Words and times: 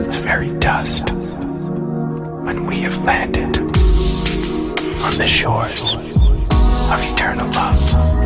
its 0.00 0.16
very 0.16 0.50
dust 0.58 1.10
when 1.10 2.66
we 2.66 2.76
have 2.80 2.96
landed 3.04 3.56
on 3.56 5.14
the 5.16 5.26
shores 5.26 5.94
of 5.94 7.12
eternal 7.12 7.50
love. 7.52 8.17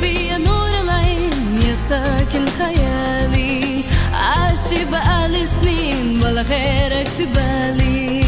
حبيبي 0.00 0.26
يا 0.28 0.38
نور 0.38 0.68
العين 0.80 1.30
يا 1.68 1.74
ساكن 1.88 2.44
خيالي 2.58 3.82
عاشي 4.12 4.84
بقالي 4.92 5.46
سنين 5.46 6.20
ولا 6.24 6.42
غيرك 6.42 7.06
في 7.08 7.24
بالي 7.24 8.22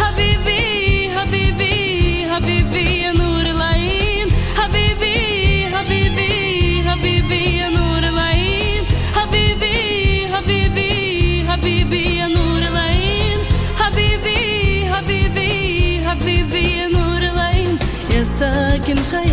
حبيبي 0.00 1.10
حبيبي 1.18 2.26
حبيبي 2.30 3.02
يا 3.02 3.12
نور 3.12 3.40
العين 3.40 4.26
حبيبي 4.56 5.16
حبيبي 5.74 6.82
حبيبي 6.88 7.56
يا 7.58 7.68
نور 7.68 7.98
العين 7.98 8.82
حبيبي 9.16 10.28
حبيبي 10.34 11.44
حبيبي 11.48 12.16
يا 12.18 12.26
نور 12.26 12.58
العين 12.72 13.38
حبيبي 13.78 14.86
حبيبي 14.92 16.00
حبيبي 16.08 16.78
يا 16.78 16.88
نور 16.88 17.22
العين 17.34 17.78
يا 18.10 18.22
ساكن 18.22 18.96
خيالي 19.12 19.25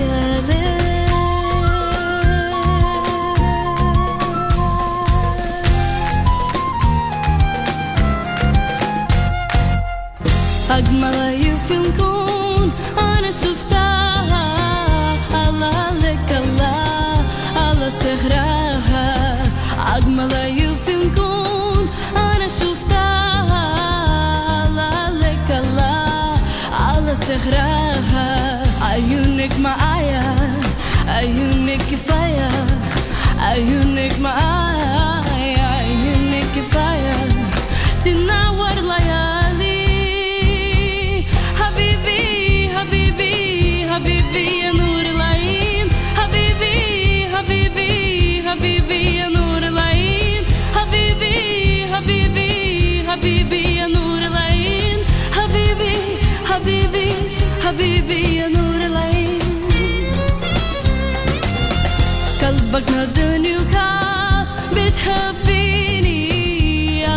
قلبك 62.74 63.46
وكان 63.58 64.46
بتحبيني. 64.72 66.18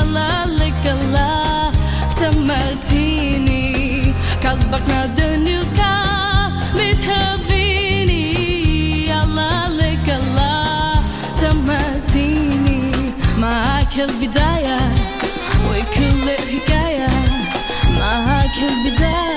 الله 0.02 0.46
لك 0.46 0.84
الله 0.86 1.72
تمتيني 2.16 3.66
قلبك 4.46 4.90
بتحبيني. 6.76 8.24
الله 9.24 9.68
لك 9.68 10.08
الله 10.22 11.02
تمتيني 11.42 12.82
معاك 13.38 13.96
البداية 14.00 14.80
وكل 15.70 16.26
الحكاية. 16.40 17.08
معاك 18.00 18.58
البداية. 18.72 19.37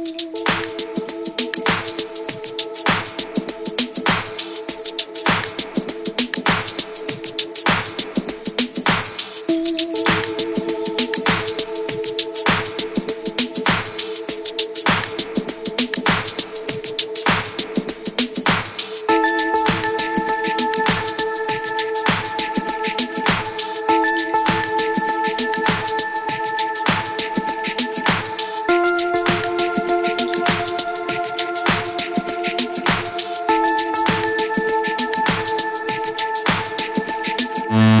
World 37.71 38.00